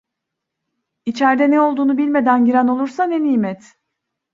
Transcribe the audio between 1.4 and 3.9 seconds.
ne olduğunu bilmeden giren olursa ne nimet…